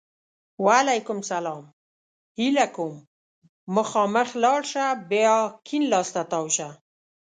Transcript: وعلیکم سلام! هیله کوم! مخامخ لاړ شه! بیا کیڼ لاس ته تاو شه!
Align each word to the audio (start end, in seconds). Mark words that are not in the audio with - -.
وعلیکم 0.65 1.19
سلام! 1.31 1.63
هیله 2.37 2.65
کوم! 2.75 2.95
مخامخ 3.77 4.29
لاړ 4.43 4.61
شه! 4.71 4.85
بیا 5.09 5.35
کیڼ 5.65 5.83
لاس 5.91 6.07
ته 6.15 6.21
تاو 6.31 6.45
شه! 6.55 6.69